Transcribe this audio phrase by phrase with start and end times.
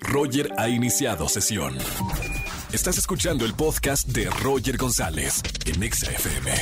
[0.00, 1.76] Roger ha iniciado sesión.
[2.72, 6.52] Estás escuchando el podcast de Roger González en Exa FM.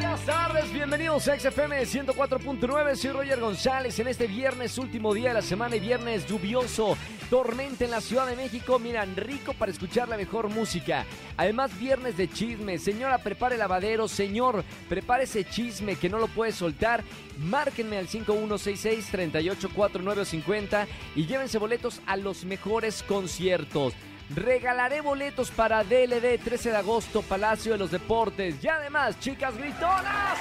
[0.00, 2.96] Buenas tardes, bienvenidos a XFM 104.9.
[2.96, 6.96] Soy Roger González en este viernes, último día de la semana y viernes lluvioso.
[7.30, 8.78] Tormenta en la Ciudad de México.
[8.78, 11.04] Miran, rico para escuchar la mejor música.
[11.36, 12.78] Además, viernes de chisme.
[12.78, 14.08] Señora, prepare el lavadero.
[14.08, 17.04] Señor, prepare ese chisme que no lo puede soltar.
[17.38, 20.86] Márquenme al 5166-384950
[21.16, 23.92] y llévense boletos a los mejores conciertos.
[24.34, 28.62] Regalaré boletos para DLD 13 de agosto, Palacio de los Deportes.
[28.62, 30.38] Y además, chicas gritonas,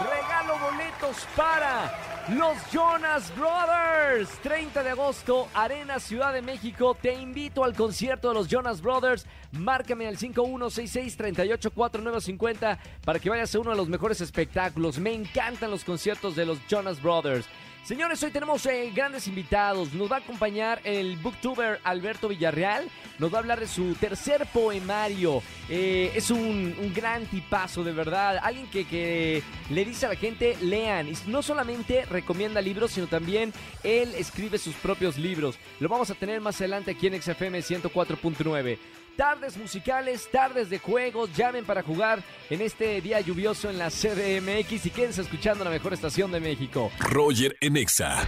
[0.00, 4.28] regalo boletos para los Jonas Brothers.
[4.42, 6.96] 30 de agosto, Arena Ciudad de México.
[7.00, 9.26] Te invito al concierto de los Jonas Brothers.
[9.52, 14.98] Márcame al 5166-384950 para que vayas a uno de los mejores espectáculos.
[14.98, 17.46] Me encantan los conciertos de los Jonas Brothers.
[17.84, 19.92] Señores, hoy tenemos eh, grandes invitados.
[19.92, 22.88] Nos va a acompañar el booktuber Alberto Villarreal.
[23.18, 25.42] Nos va a hablar de su tercer poemario.
[25.68, 28.38] Eh, es un, gran tipazo, de verdad.
[28.40, 31.08] Alguien que, que le dice a la gente, lean.
[31.08, 33.52] Y no solamente recomienda libros, sino también
[33.82, 35.58] él escribe sus propios libros.
[35.80, 38.78] Lo vamos a tener más adelante aquí en XFM 104.9
[39.16, 41.34] tardes musicales, tardes de juegos.
[41.36, 45.92] Llamen para jugar en este día lluvioso en la CDMX y quédense escuchando la mejor
[45.92, 46.90] estación de México.
[46.98, 48.26] Roger en Exa.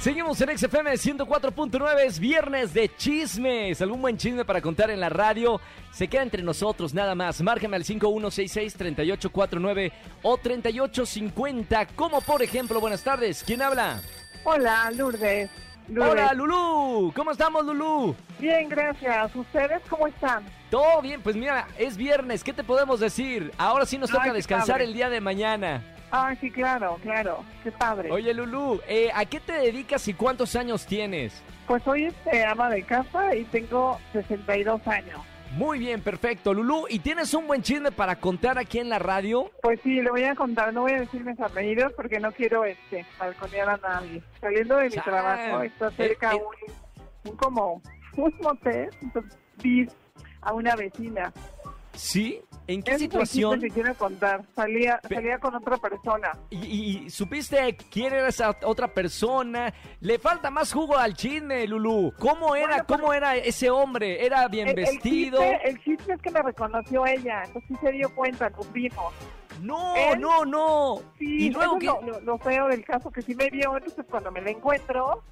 [0.00, 3.80] Seguimos en XFM 104.9, es viernes de chismes.
[3.80, 5.60] ¿Algún buen chisme para contar en la radio?
[5.92, 7.40] Se queda entre nosotros nada más.
[7.40, 11.86] Márcame al 5166-3849 o 3850.
[11.94, 13.42] Como por ejemplo, buenas tardes.
[13.46, 14.02] ¿Quién habla?
[14.44, 15.48] Hola, Lourdes.
[15.90, 17.12] Hola, Lulú.
[17.14, 18.16] ¿Cómo estamos, Lulú?
[18.38, 19.34] Bien, gracias.
[19.34, 20.44] ¿Ustedes cómo están?
[20.70, 22.42] Todo bien, pues mira, es viernes.
[22.42, 23.52] ¿Qué te podemos decir?
[23.58, 24.84] Ahora sí nos toca descansar padre.
[24.84, 25.82] el día de mañana.
[26.10, 27.44] Ah, sí, claro, claro.
[27.62, 28.10] Qué padre.
[28.10, 31.42] Oye, Lulú, eh, ¿a qué te dedicas y cuántos años tienes?
[31.66, 35.20] Pues soy este, ama de casa y tengo 62 años.
[35.56, 36.86] Muy bien, perfecto, Lulú.
[36.88, 39.50] ¿Y tienes un buen chisme para contar aquí en la radio?
[39.62, 42.64] Pues sí, le voy a contar, no voy a decir mis apellidos porque no quiero
[42.64, 44.22] este balconear a nadie.
[44.40, 46.72] Saliendo de mi trabajo, está cerca Eh, eh.
[47.24, 47.82] un, un como
[48.16, 48.90] un motel,
[49.62, 49.86] vi
[50.42, 51.32] a una vecina.
[51.92, 52.40] ¿Sí?
[52.66, 53.54] ¿En qué Es un situación?
[53.54, 54.42] chisme que quiero contar.
[54.56, 56.32] Salía, Pe- salía con otra persona.
[56.50, 59.72] ¿Y, y- supiste quién era esa otra persona?
[60.00, 62.12] Le falta más jugo al chisme, Lulú.
[62.18, 64.24] ¿Cómo era, Bueno, cómo era ese hombre?
[64.24, 65.40] ¿Era bien El- el vestido?
[65.40, 69.12] chiste- El chiste es que me reconoció ella, entonces sí se dio cuenta, nos vimos.
[69.64, 71.00] No, Él- no, no.
[71.18, 71.86] Sí, y luego eso que...
[71.86, 74.50] es lo, lo- lo feo del caso, que sí me vio, entonces cuando me la
[74.50, 75.22] encuentro,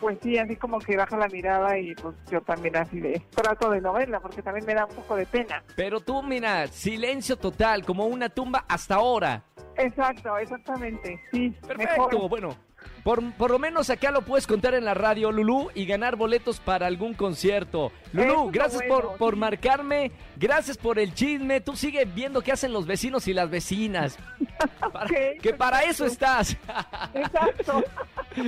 [0.00, 3.70] pues sí, así como que baja la mirada y pues yo también así de trato
[3.70, 5.62] de no verla, porque también me da un poco de pena.
[5.76, 9.42] Pero tú, mira, silencio total, como una tumba hasta ahora.
[9.76, 12.28] Exacto, exactamente, sí, Perfecto, mejor.
[12.28, 12.56] bueno.
[13.02, 16.60] Por, por lo menos acá lo puedes contar en la radio, Lulú, y ganar boletos
[16.60, 17.90] para algún concierto.
[18.12, 19.40] Lulú, gracias bueno, por, por sí.
[19.40, 21.60] marcarme, gracias por el chisme.
[21.60, 24.18] Tú sigue viendo qué hacen los vecinos y las vecinas.
[24.92, 26.56] Para- que para eso estás.
[27.14, 27.82] Exacto.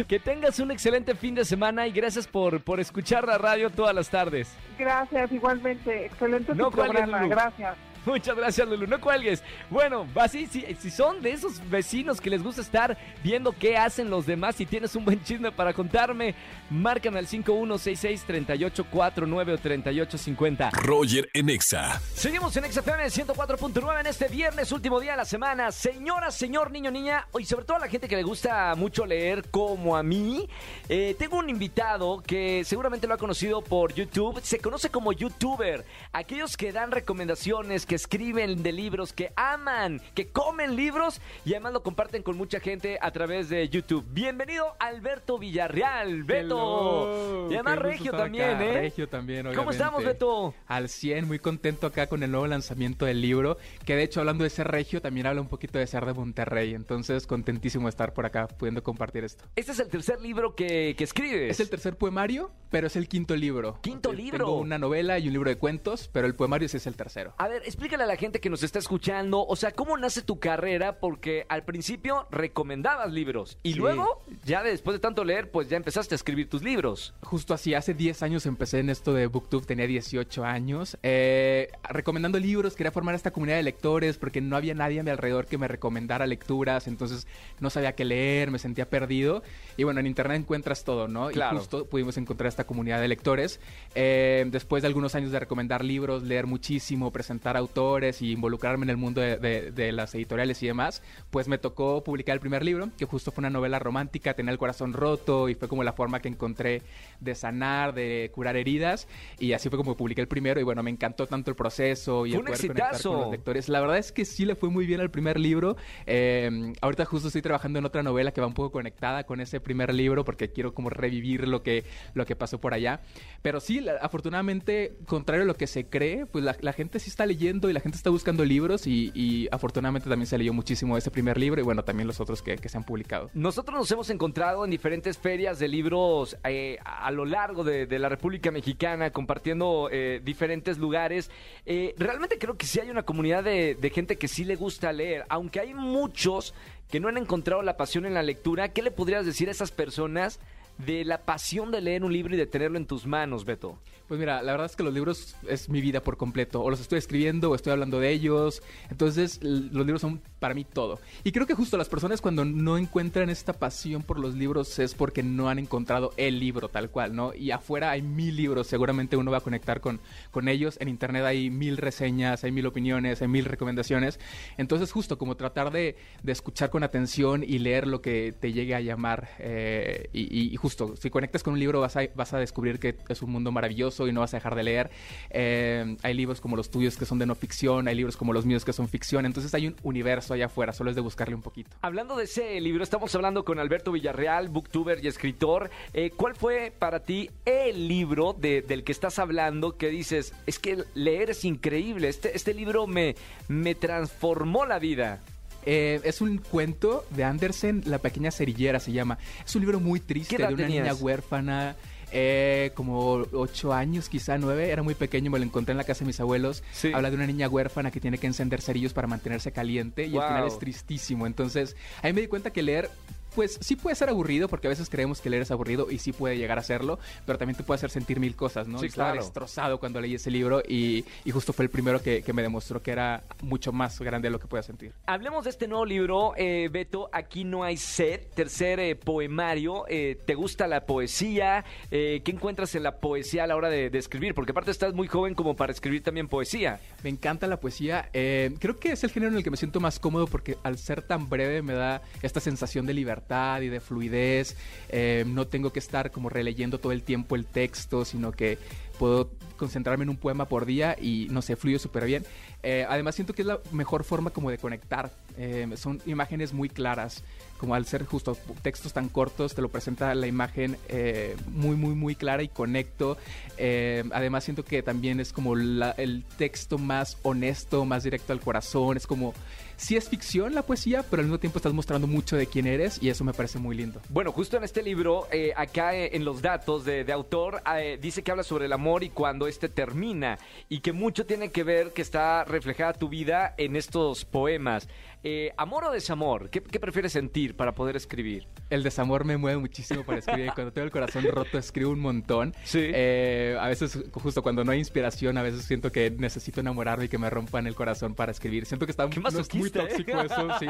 [0.06, 3.94] que tengas un excelente fin de semana y gracias por, por escuchar la radio todas
[3.94, 4.54] las tardes.
[4.78, 6.06] Gracias, igualmente.
[6.06, 7.76] Excelente No tu programa, gracias.
[8.06, 8.86] Muchas gracias, Lulu.
[8.86, 9.42] No cuelgues.
[9.70, 14.10] Bueno, así, si, si son de esos vecinos que les gusta estar viendo qué hacen
[14.10, 16.34] los demás y tienes un buen chisme para contarme,
[16.70, 20.70] márcame al 5166-3849 o 3850.
[20.70, 22.00] Roger en Exa.
[22.14, 25.72] Seguimos en XFM 104.9 en este viernes, último día de la semana.
[25.72, 29.48] Señora, señor, niño, niña, y sobre todo a la gente que le gusta mucho leer
[29.50, 30.46] como a mí,
[30.88, 34.40] eh, tengo un invitado que seguramente lo ha conocido por YouTube.
[34.42, 35.84] Se conoce como YouTuber.
[36.12, 41.72] Aquellos que dan recomendaciones, que escriben de libros, que aman, que comen libros y además
[41.72, 44.04] lo comparten con mucha gente a través de YouTube.
[44.10, 46.24] Bienvenido, Alberto Villarreal.
[46.24, 46.44] Beto.
[46.44, 48.64] Hello, Y además Regio también, acá.
[48.64, 48.74] ¿eh?
[48.74, 49.76] Regio también, ¿Cómo obviamente.
[49.76, 50.54] estamos, Beto?
[50.66, 54.44] Al 100, muy contento acá con el nuevo lanzamiento del libro, que de hecho hablando
[54.44, 58.12] de ser regio también habla un poquito de ser de Monterrey, entonces contentísimo de estar
[58.12, 59.44] por acá pudiendo compartir esto.
[59.56, 61.50] Este es el tercer libro que, que escribes.
[61.50, 63.78] Es el tercer poemario, pero es el quinto libro.
[63.82, 64.46] ¡Quinto libro!
[64.46, 67.34] Tengo una novela y un libro de cuentos, pero el poemario sí es el tercero.
[67.38, 70.38] A ver, explícale a la gente que nos está escuchando, o sea, ¿cómo nace tu
[70.38, 71.00] carrera?
[71.00, 73.78] Porque al principio recomendabas libros y Sí.
[73.78, 77.12] luego, ya después de tanto leer, pues ya empezaste a escribir tus libros.
[77.20, 82.38] Justo así, hace 10 años empecé en esto de BookTube, tenía 18 años, eh, recomendando
[82.38, 85.58] libros, quería formar esta comunidad de lectores porque no había nadie a mi alrededor que
[85.58, 87.26] me recomendara lecturas, entonces
[87.60, 89.42] no sabía qué leer, me sentía perdido.
[89.76, 91.28] Y bueno, en internet encuentras todo, ¿no?
[91.28, 91.56] Claro.
[91.56, 93.58] Y justo pudimos encontrar esta esta comunidad de lectores.
[93.96, 97.73] Eh, después de algunos años de recomendar libros, leer muchísimo, presentar autores
[98.20, 102.04] y involucrarme en el mundo de, de- de las editoriales y demás, pues me tocó
[102.04, 105.54] publicar el primer libro, que justo fue una novela romántica, tenía el corazón roto y
[105.54, 106.82] fue como la forma que encontré
[107.20, 109.08] de sanar, de curar heridas
[109.40, 112.30] y así fue como publiqué el primero y bueno, me encantó tanto el proceso y
[112.30, 113.10] Fue el poder conectar exitazo.
[113.10, 113.68] con los lectores.
[113.68, 115.76] La verdad es que sí le fue muy bien al primer libro.
[116.06, 119.60] Eh, ahorita justo estoy trabajando en otra novela que va un poco conectada con ese
[119.60, 121.84] primer libro porque quiero como revivir lo que,
[122.14, 123.00] lo que pasó por allá.
[123.42, 127.10] Pero sí, la- afortunadamente, contrario a lo que se cree, pues la, la gente sí
[127.10, 131.10] está leyendo y la gente está buscando libros y, afortunadamente también se leyó muchísimo ese
[131.10, 133.30] primer libro y bueno, también los otros que, se han publicado.
[133.34, 137.98] Nosotros nos hemos encontrado en diferentes ferias de libros eh, a lo largo de, de
[137.98, 141.30] la República Mexicana, compartiendo eh, diferentes lugares.
[141.66, 144.92] Eh, realmente creo que sí hay una comunidad de, de gente que sí le gusta
[144.92, 146.54] leer, aunque hay muchos
[146.90, 148.72] que no han encontrado la pasión en la lectura.
[148.72, 150.40] ¿Qué le podrías decir a esas personas
[150.78, 153.78] de la pasión de leer un libro y de tenerlo en tus manos, Beto?
[154.08, 156.62] Pues mira, la verdad es que los libros es mi vida por completo.
[156.62, 158.62] O los estoy escribiendo o estoy hablando de ellos.
[158.90, 161.00] Entonces, los libros son para mí todo.
[161.24, 164.92] Y creo que justo las personas cuando no encuentran esta pasión por los libros es
[164.94, 167.32] porque no han encontrado el libro tal cual, ¿no?
[167.32, 168.66] Y afuera hay mil libros.
[168.66, 170.00] Seguramente uno va a conectar con,
[170.30, 170.76] con ellos.
[170.82, 174.20] En internet hay mil reseñas, hay mil opiniones, hay mil recomendaciones.
[174.58, 178.74] Entonces, justo como tratar de, de escuchar con atención y leer lo que te llegue
[178.74, 179.30] a llamar.
[179.38, 182.96] eh, y, y- justo, si conectas con un libro vas a, vas a descubrir que
[183.08, 184.90] es un mundo maravilloso y no vas a dejar de leer.
[185.30, 188.44] Eh, hay libros como los tuyos que son de no ficción, hay libros como los
[188.44, 189.24] míos que son ficción.
[189.24, 191.70] Entonces hay un universo allá afuera, solo es de buscarle un poquito.
[191.82, 195.70] Hablando de ese libro, estamos hablando con Alberto Villarreal, booktuber y escritor.
[195.92, 200.58] Eh, ¿Cuál fue para ti el libro de- del que estás hablando que dices, es
[200.58, 203.14] que leer es increíble, este, este libro me,
[203.48, 205.20] me transformó la vida?
[205.66, 209.16] Eh, es un cuento de Andersen, La pequeña cerillera se llama.
[209.46, 210.84] Es un libro muy triste ¿Qué de una tenías?
[210.84, 211.74] niña huérfana.
[212.16, 216.00] Eh, como ocho años, quizá nueve, era muy pequeño, me lo encontré en la casa
[216.00, 216.62] de mis abuelos.
[216.72, 216.92] Sí.
[216.94, 220.28] Habla de una niña huérfana que tiene que encender cerillos para mantenerse caliente y al
[220.28, 221.26] final es tristísimo.
[221.26, 222.88] Entonces, ahí me di cuenta que leer
[223.34, 226.12] pues sí puede ser aburrido, porque a veces creemos que leer es aburrido y sí
[226.12, 228.78] puede llegar a serlo, pero también te puede hacer sentir mil cosas, ¿no?
[228.78, 229.24] Sí, estaba claro.
[229.24, 232.82] destrozado cuando leí ese libro y, y justo fue el primero que, que me demostró
[232.82, 234.92] que era mucho más grande de lo que podía sentir.
[235.06, 239.84] Hablemos de este nuevo libro, eh, Beto, Aquí no hay sed, tercer eh, poemario.
[239.88, 241.64] Eh, ¿Te gusta la poesía?
[241.90, 244.34] ¿Qué encuentras en la poesía a la hora de, de escribir?
[244.34, 246.80] Porque aparte estás muy joven como para escribir también poesía.
[247.02, 248.08] Me encanta la poesía.
[248.12, 251.02] creo que es el género en el que me siento más cómodo porque al ser
[251.02, 254.56] tan breve me da esta sensación de libertad y de fluidez.
[254.88, 258.58] eh, no tengo que estar como releyendo todo el tiempo el texto, sino que
[258.98, 262.24] puedo concentrarme en un poema por día y no sé, fluyo súper bien.
[262.62, 265.10] Eh, además siento que es la mejor forma como de conectar.
[265.36, 267.22] Eh, son imágenes muy claras,
[267.58, 271.94] como al ser justo textos tan cortos, te lo presenta la imagen eh, muy, muy,
[271.94, 273.16] muy clara y conecto.
[273.56, 278.96] Eh, además siento que también es como el texto más honesto, más directo al corazón.
[278.96, 279.34] Es como,
[279.76, 283.02] sí es ficción la poesía, pero al mismo tiempo estás mostrando mucho de quién eres
[283.02, 284.00] y eso me parece muy lindo.
[284.08, 288.22] Bueno, justo en este libro, eh, acá eh, en los datos de, autor, eh, dice
[288.22, 290.38] que habla sobre el amor y cuando este termina
[290.68, 294.88] y que mucho tiene que ver que está reflejada tu vida en estos poemas.
[295.26, 296.50] Eh, ¿Amor o desamor?
[296.50, 298.46] ¿Qué, qué prefieres sentir para poder escribir?
[298.68, 300.50] El desamor me mueve muchísimo para escribir.
[300.54, 302.54] Cuando tengo el corazón roto, escribo un montón.
[302.64, 302.80] Sí.
[302.82, 307.08] Eh, a veces, justo cuando no hay inspiración, a veces siento que necesito enamorarme y
[307.08, 308.66] que me rompan el corazón para escribir.
[308.66, 309.72] Siento que está Qué no es muy ¿eh?
[309.72, 310.66] tóxico eso, sí.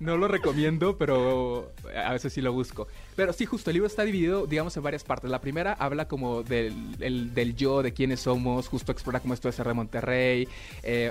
[0.00, 2.88] No lo recomiendo, pero a veces sí lo busco.
[3.14, 5.30] Pero sí, justo, el libro está dividido, digamos, en varias partes.
[5.30, 9.50] La primera habla como del, el- del yo, de quiénes somos, justo explora cómo esto
[9.50, 10.48] es ser de Monterrey,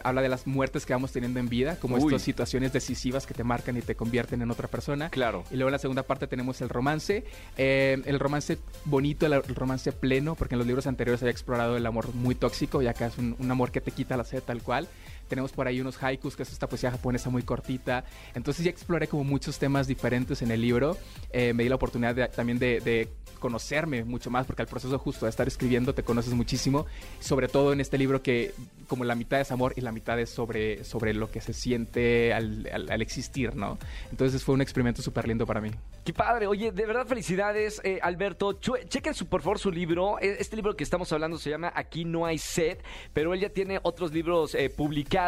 [0.03, 2.05] habla de las muertes que vamos teniendo en vida, como Uy.
[2.05, 5.09] estas situaciones decisivas que te marcan y te convierten en otra persona.
[5.09, 5.43] Claro.
[5.51, 7.23] Y luego en la segunda parte tenemos el romance.
[7.57, 11.77] eh, el romance bonito, el, el romance pleno, porque en los libros anteriores había explorado
[11.77, 14.41] el amor muy tóxico y acá es un, un amor que te quita la sed
[14.43, 14.87] tal cual.
[15.31, 18.03] Tenemos por ahí unos haikus, que es esta poesía japonesa muy cortita.
[18.35, 20.97] Entonces ya exploré como muchos temas diferentes en el libro.
[21.31, 23.07] Eh, me di la oportunidad de- también de, de
[23.39, 26.85] conocerme mucho más, porque al proceso justo de estar escribiendo te conoces muchísimo.
[27.21, 28.53] Sobre todo en este libro que
[28.89, 32.33] como la mitad es amor y la mitad es sobre, sobre lo que se siente
[32.33, 33.79] al, al- al existir, ¿no?
[34.11, 35.71] Entonces fue un experimento súper lindo para mí.
[36.03, 36.45] Qué padre.
[36.47, 38.59] Oye, de verdad felicidades, eh, Alberto.
[38.59, 40.19] Chequen su, por favor su libro.
[40.19, 42.79] E- Este libro que estamos hablando se llama Aquí no hay sed,
[43.13, 45.20] pero él ya tiene otros libros eh, publicados.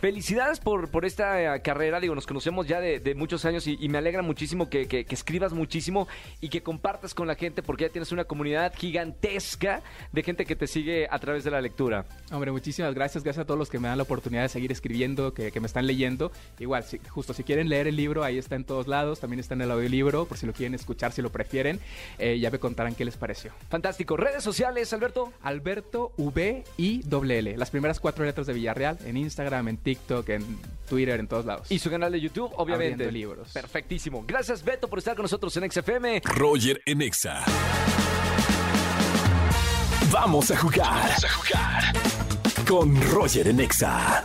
[0.00, 3.78] Felicidades por, por esta eh, carrera, digo, nos conocemos ya de, de muchos años y,
[3.80, 6.06] y me alegra muchísimo que, que- que escribas muchísimo
[6.42, 10.54] y que compartas con la gente porque ya tienes una comunidad gigantesca de gente que
[10.54, 12.04] te sigue a través de la lectura.
[12.30, 13.24] Hombre, muchísimas gracias.
[13.24, 15.66] Gracias a todos los que me dan la oportunidad de seguir escribiendo, que, que me
[15.66, 16.30] están leyendo.
[16.58, 19.20] Igual, si- justo si quieren leer el libro, ahí está en todos lados.
[19.20, 21.80] También está en el audiolibro, por si lo quieren escuchar, si lo prefieren.
[22.18, 23.50] Eh, ya me contarán qué les pareció.
[23.70, 24.18] Fantástico.
[24.18, 25.32] Redes sociales, Alberto.
[25.42, 27.56] Alberto V L L.
[27.56, 29.25] Las primeras cuatro letras de Villarreal en Instagram,
[29.68, 31.70] en TikTok, en Twitter, en todos lados.
[31.70, 32.94] Y su canal de YouTube, obviamente.
[33.04, 33.52] Abriendo libros.
[33.52, 34.24] Perfectísimo.
[34.26, 36.22] Gracias, Beto, por estar con nosotros en XFM.
[36.24, 37.44] Roger en Exa.
[40.10, 40.86] Vamos a jugar.
[40.86, 41.92] Vamos a jugar.
[42.66, 44.24] Con Roger en Exa.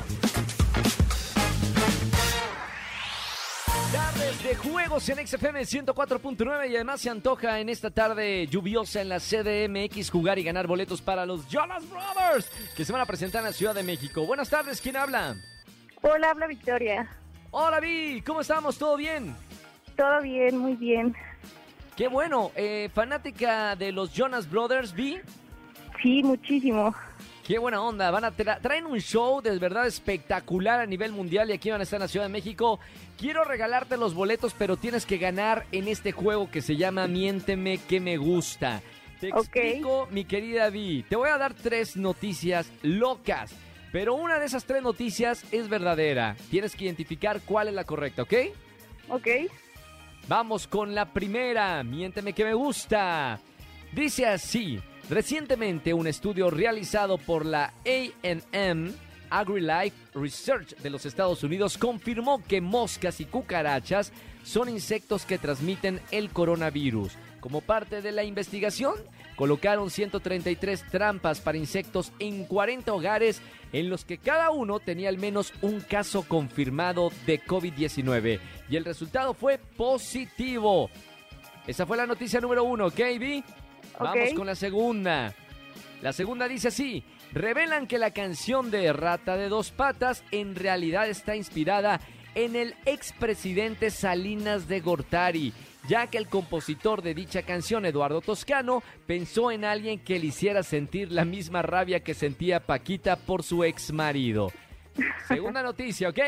[4.51, 9.20] De juegos en XFM 104.9 y además se antoja en esta tarde lluviosa en la
[9.20, 13.46] CDMX jugar y ganar boletos para los Jonas Brothers que se van a presentar en
[13.46, 14.25] la Ciudad de México.
[14.25, 15.38] Buenas tardes, ¿quién habla?
[16.01, 17.10] Hola, habla Victoria.
[17.51, 18.77] Hola, Vi, ¿cómo estamos?
[18.77, 19.34] ¿Todo bien?
[19.96, 21.15] Todo bien, muy bien.
[21.96, 25.17] Qué bueno, eh, fanática de los Jonas Brothers, Vi.
[26.03, 26.93] Sí, muchísimo.
[27.51, 31.50] Qué buena onda, van a tra- traen un show de verdad espectacular a nivel mundial
[31.50, 32.79] y aquí van a estar en la Ciudad de México.
[33.17, 37.79] Quiero regalarte los boletos, pero tienes que ganar en este juego que se llama Miénteme
[37.79, 38.81] que me gusta.
[39.20, 41.03] Te explico, mi querida Vi.
[41.03, 43.53] Te voy a dar tres noticias locas,
[43.91, 46.38] pero una de esas tres noticias es verdadera.
[46.51, 48.34] Tienes que identificar cuál es la correcta, ¿ok?
[49.10, 49.27] Ok.
[50.29, 51.84] Vamos con la primera.
[51.84, 53.41] Miénteme que me gusta.
[53.91, 54.79] Dice así.
[55.10, 58.93] Recientemente un estudio realizado por la AM
[59.31, 64.12] AgriLife Research de los Estados Unidos confirmó que moscas y cucarachas
[64.43, 67.13] son insectos que transmiten el coronavirus.
[67.39, 68.93] Como parte de la investigación,
[69.36, 73.41] colocaron 133 trampas para insectos en 40 hogares
[73.74, 78.39] en los que cada uno tenía al menos un caso confirmado de COVID-19
[78.70, 80.89] y el resultado fue positivo.
[81.65, 83.00] Esa fue la noticia número uno, ¿ok,
[84.03, 85.34] Vamos con la segunda.
[86.01, 87.03] La segunda dice así.
[87.34, 92.01] Revelan que la canción de Rata de dos patas en realidad está inspirada
[92.36, 95.53] en el expresidente Salinas de Gortari,
[95.88, 100.63] ya que el compositor de dicha canción, Eduardo Toscano, pensó en alguien que le hiciera
[100.63, 104.51] sentir la misma rabia que sentía Paquita por su ex marido.
[105.27, 106.20] Segunda noticia, ¿ok?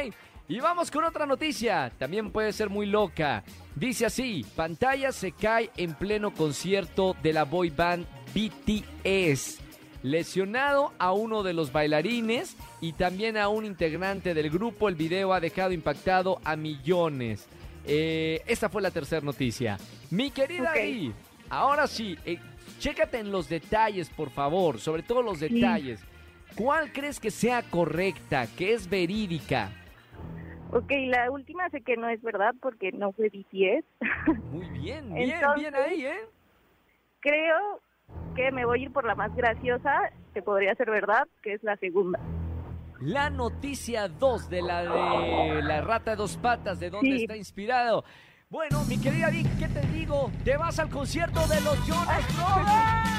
[0.50, 3.44] Y vamos con otra noticia, también puede ser muy loca.
[3.76, 9.60] Dice así, pantalla se cae en pleno concierto de la boy band BTS.
[10.04, 15.34] Lesionado a uno de los bailarines y también a un integrante del grupo, el video
[15.34, 17.48] ha dejado impactado a millones.
[17.86, 19.78] Eh, esta fue la tercera noticia.
[20.12, 20.78] Mi querida Ok.
[20.78, 21.14] Ari,
[21.50, 22.38] ahora sí, eh,
[22.80, 25.48] chécate en los detalles, por favor, sobre todo los Sí.
[25.48, 26.02] detalles.
[26.56, 29.72] ¿Cuál crees que sea correcta, que es verídica?
[30.76, 33.86] Ok, la última sé que no es verdad porque no fue BTS.
[34.52, 36.20] Muy bien, bien, Entonces- bien ahí, ¿eh?
[37.20, 37.80] Creo
[38.36, 41.64] que me voy a ir por la más graciosa, que podría ser verdad, que es
[41.64, 42.20] la segunda.
[43.00, 47.22] La noticia 2 de la de la rata de dos patas, ¿de dónde Sí.
[47.24, 48.04] está inspirado?
[48.50, 50.32] Bueno, mi querida Vic, ¿qué te digo?
[50.44, 53.14] Te vas al concierto de los Jonas Brothers.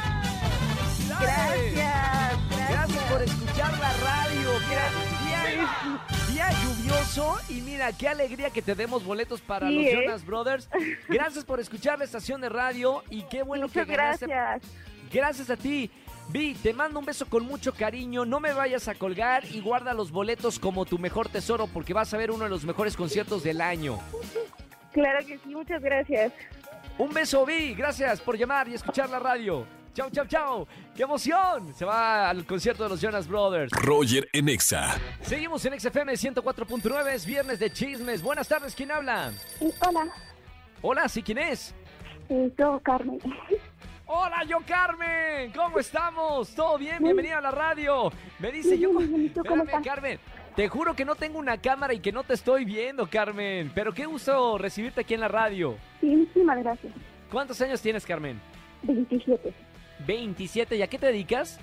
[1.21, 3.13] Gracias, Gracias gracias.
[3.13, 4.51] por escuchar la radio.
[4.69, 4.83] Mira,
[6.33, 10.01] día, lluvioso y mira, qué alegría que te demos boletos para Sí, los ¿eh?
[10.05, 10.69] Jonas Brothers.
[11.09, 14.27] Gracias por escuchar la estación de radio y qué bueno Muchas que ganaste.
[14.27, 14.73] gracias.
[15.13, 15.91] Gracias a ti.
[16.31, 18.25] Vi, te mando un beso con mucho cariño.
[18.25, 22.13] No me vayas a colgar y guarda los boletos como tu mejor tesoro porque vas
[22.15, 23.99] a ver uno de los mejores conciertos del año.
[24.93, 26.33] Claro que sí, muchas gracias.
[26.97, 27.75] Un beso, Vi.
[27.75, 29.67] Gracias por llamar y escuchar la radio.
[29.95, 30.67] Chau, chau, chau.
[30.97, 31.73] ¡Qué emoción!
[31.73, 33.71] Se va al concierto de los Jonas Brothers.
[33.73, 34.97] Roger en Exa.
[35.23, 37.13] Seguimos en XFM 104.9.
[37.13, 38.21] Es viernes de chismes.
[38.21, 38.75] Buenas tardes.
[38.75, 39.31] ¿Quién habla?
[39.81, 40.13] Hola,
[40.83, 41.73] Hola, ¿sí quién es?
[42.59, 43.21] yo Carmen.
[44.07, 45.53] Hola, yo Carmen.
[45.53, 46.53] ¿Cómo estamos?
[46.57, 47.01] ¿Todo bien?
[47.01, 48.11] Bienvenida a la radio.
[48.41, 48.89] Me dice yo.
[48.91, 49.27] bien, muy bien.
[49.27, 49.85] ¿Y tú cómo Espérame?
[49.85, 50.19] Carmen.
[50.57, 53.71] Te juro que no tengo una cámara y que no te estoy viendo, Carmen.
[53.73, 55.77] Pero qué gusto recibirte aquí en la radio.
[56.01, 56.93] Sí, muchísimas gracias.
[57.31, 58.41] ¿Cuántos años tienes, Carmen?
[58.83, 59.55] 27.
[60.07, 60.77] 27.
[60.77, 61.59] ¿Y a qué te dedicas?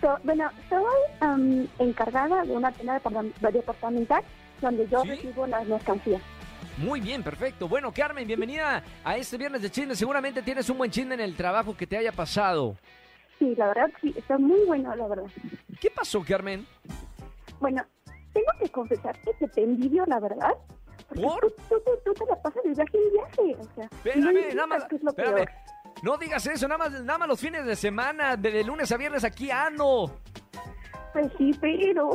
[0.00, 0.82] So- bueno, soy
[1.20, 4.22] am, encargada de una tienda departam- departamental
[4.60, 5.08] donde yo ¿Sí?
[5.10, 6.20] recibo las mercancías.
[6.78, 7.68] Muy bien, perfecto.
[7.68, 9.94] Bueno, Carmen, bienvenida a este viernes de chisme.
[9.94, 12.76] Seguramente tienes un buen chisme en el trabajo que te haya pasado.
[13.38, 15.26] Sí, la verdad, sí, está muy bueno, la verdad.
[15.80, 16.66] ¿Qué pasó, Carmen?
[17.60, 17.84] Bueno,
[18.32, 20.52] tengo que confesarte que te envidio, la verdad.
[21.14, 21.40] ¿Por?
[21.40, 23.84] Tú, tú, tú- tú te la pasas de viaje en viaje, o sea.
[23.84, 24.82] no Espérame, entiendes nada más.
[24.90, 25.34] Espérame.
[25.34, 25.50] peor.
[26.02, 28.96] No digas eso, nada más, nada más los fines de semana, de, de lunes a
[28.96, 30.18] viernes aquí ando.
[31.12, 32.10] Pues sí, pero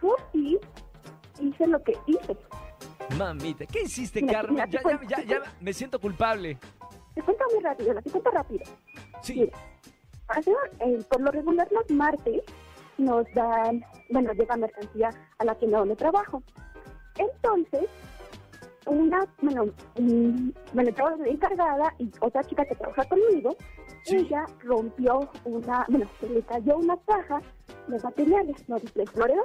[0.00, 0.58] por ti
[1.40, 2.36] hice lo que hice.
[3.16, 4.54] Mamita, ¿qué hiciste, Mira, Carmen?
[4.54, 5.56] mira, Ya, ya, cuento, ya, ya cuento.
[5.60, 6.58] me siento culpable.
[7.14, 8.64] Te cuento muy rápido, te cuento rápido.
[9.22, 9.56] Sí, Mira,
[10.28, 12.42] hace- eh, por lo regular los martes
[12.98, 16.42] nos dan, bueno, llega mercancía a la tienda donde trabajo.
[17.16, 17.84] Entonces,
[18.86, 19.66] una, bueno,
[20.72, 23.56] bueno, yo encargada y otra chica que trabaja conmigo,
[24.04, 24.16] Sí.
[24.16, 27.40] ella rompió una, bueno, se le cayó una caja
[27.86, 29.42] de materiales, no de florero,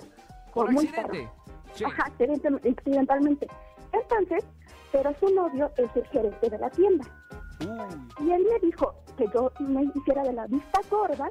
[0.54, 1.30] por muy accidente.
[1.74, 1.84] Sí.
[1.84, 3.48] Ajá, accidentalmente.
[3.94, 4.44] Entonces,
[4.92, 7.06] pero su novio es el gerente de la tienda.
[8.20, 11.30] Y él me dijo que yo me hiciera de la vista gorda,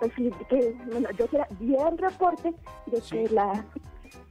[0.00, 0.12] pues
[0.48, 2.52] que bueno, yo hiciera bien reporte
[2.86, 3.10] de Sí.
[3.16, 3.64] que la,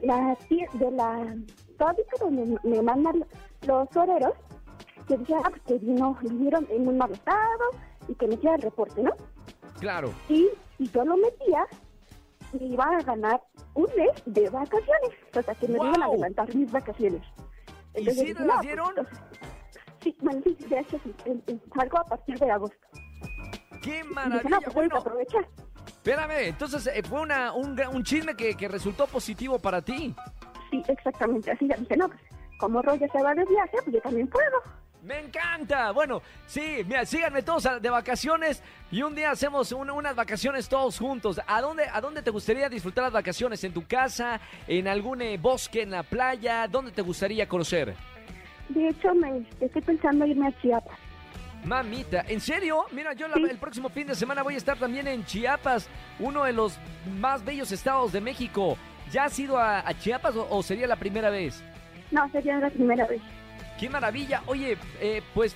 [0.02, 0.38] la
[0.74, 1.36] de la
[1.82, 3.26] fábrica donde me mandan
[3.68, 4.34] los oreros,
[5.08, 7.66] que dije, ah, pues que vino, vinieron en muy mal estado
[8.08, 9.12] y que me hiciera el reporte, ¿no?
[9.80, 10.14] claro.
[10.30, 10.48] Y
[10.78, 11.66] si yo lo metía,
[12.54, 13.42] me iba a ganar
[13.74, 17.22] un mes de vacaciones, o sea que me iban a adelantar mis vacaciones.
[17.96, 18.90] ¿Y sí dije, te las no, dieron?
[18.90, 19.18] entonces,
[20.04, 20.16] sí,
[20.70, 21.00] de hecho
[21.76, 22.78] salgo a partir de agosto.
[23.82, 24.50] ¡Qué Y dije, maravilla!
[24.50, 25.48] no, pues Bueno, aprovechar.
[25.88, 30.16] espérame, entonces eh, fue una, un, un chisme que, que resultó positivo para ti.
[30.72, 32.20] Sí, exactamente, así ya dije, no, pues
[32.58, 34.64] como Roger se va de viaje, pues yo también puedo.
[35.04, 35.90] ¡Me encanta!
[35.92, 38.62] Bueno, sí, mira, síganme todos de vacaciones
[38.92, 41.42] y un día hacemos un- unas vacaciones todos juntos.
[41.48, 43.64] ¿A dónde, ¿A dónde te gustaría disfrutar las vacaciones?
[43.64, 44.40] ¿En tu casa?
[44.68, 45.82] ¿En algún eh, bosque?
[45.82, 46.68] ¿En la playa?
[46.68, 47.96] ¿Dónde te gustaría conocer?
[48.70, 50.98] De hecho, me estoy pensando irme a Chiapas.
[51.66, 52.86] Mamita, ¿en serio?
[52.92, 53.44] Mira, yo la- Sí.
[53.50, 56.78] el próximo fin de semana voy a estar también en Chiapas, uno de los
[57.20, 58.78] más bellos estados de México.
[59.12, 61.62] ¿Ya has ido a, a Chiapas o, o sería la primera vez?
[62.12, 63.22] No, sería la primera vez.
[63.80, 64.42] ¡Qué maravilla!
[64.46, 65.56] Oye, eh, pues,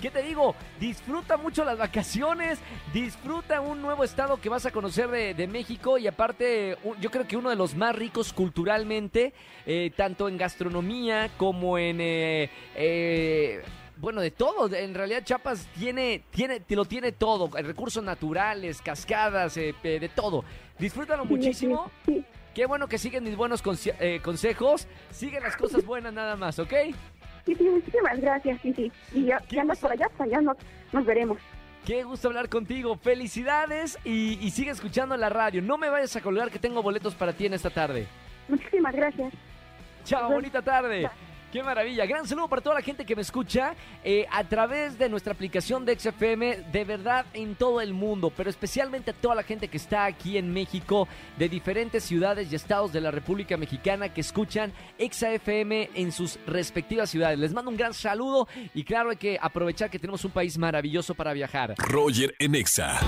[0.00, 0.54] ¿qué te digo?
[0.80, 2.58] Disfruta mucho las vacaciones,
[2.92, 7.26] disfruta un nuevo estado que vas a conocer de, de México y aparte, yo creo
[7.26, 9.34] que uno de los más ricos culturalmente,
[9.66, 11.98] eh, tanto en gastronomía como en...
[12.00, 13.62] eh, eh,
[13.98, 14.74] bueno, de todo.
[14.74, 17.48] En realidad Chiapas tiene, tiene, te lo tiene todo.
[17.50, 20.44] Recursos naturales, cascadas, eh, de todo.
[20.78, 21.90] Disfrútalo Sí, muchísimo.
[22.04, 22.22] Sí,
[22.56, 24.88] Qué bueno que siguen mis buenos conse- eh, consejos.
[25.10, 26.72] Siguen las cosas buenas nada más, ¿ok?
[27.44, 28.90] sí, sí, muchísimas gracias, sí, sí.
[29.12, 30.56] Y ya, ¿Qué ya andas por allá, allá nos,
[30.90, 31.36] nos veremos.
[31.84, 32.96] Qué gusto hablar contigo.
[32.96, 35.60] Felicidades y, y sigue escuchando la radio.
[35.60, 38.06] No me vayas a colgar que tengo boletos para ti en esta tarde.
[38.48, 39.34] Muchísimas gracias.
[40.04, 41.10] Chao, bonita tarde.
[41.56, 42.04] Qué maravilla.
[42.04, 45.86] Gran saludo para toda la gente que me escucha eh, a través de nuestra aplicación
[45.86, 49.78] de XFM, de verdad en todo el mundo, pero especialmente a toda la gente que
[49.78, 54.70] está aquí en México, de diferentes ciudades y estados de la República Mexicana que escuchan
[54.98, 57.38] XFM en sus respectivas ciudades.
[57.38, 61.14] Les mando un gran saludo y claro hay que aprovechar que tenemos un país maravilloso
[61.14, 61.72] para viajar.
[61.78, 63.00] Roger en Exa.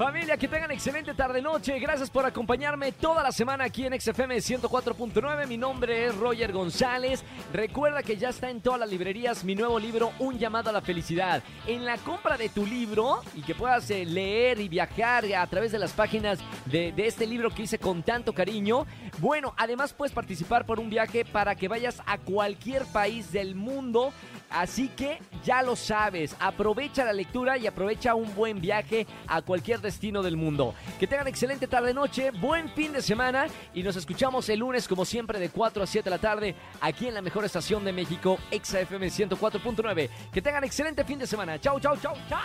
[0.00, 1.78] Familia, que tengan excelente tarde-noche.
[1.78, 5.46] Gracias por acompañarme toda la semana aquí en XFM 104.9.
[5.46, 7.22] Mi nombre es Roger González.
[7.52, 10.80] Recuerda que ya está en todas las librerías mi nuevo libro, Un llamado a la
[10.80, 11.42] felicidad.
[11.66, 15.70] En la compra de tu libro y que puedas eh, leer y viajar a través
[15.70, 18.86] de las páginas de, este libro que hice con tanto cariño.
[19.18, 24.14] Bueno, además puedes participar por un viaje para que vayas a cualquier país del mundo.
[24.48, 29.80] Así que ya lo sabes, aprovecha la lectura y aprovecha un buen viaje a cualquier
[29.80, 30.74] destino del mundo.
[30.98, 35.38] Que tengan excelente tarde-noche, buen fin de semana y nos escuchamos el lunes como siempre
[35.38, 39.08] de 4 a 7 de la tarde aquí en la mejor estación de México, XFM
[39.08, 40.10] 104.9.
[40.32, 41.60] Que tengan excelente fin de semana.
[41.60, 42.38] Chau, chau, chau, chau.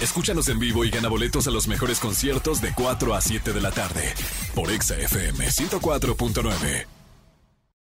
[0.00, 3.60] Escúchanos en vivo y gana boletos a los mejores conciertos de 4 a 7 de
[3.60, 4.14] la tarde
[4.54, 6.97] por Exa FM 104.9.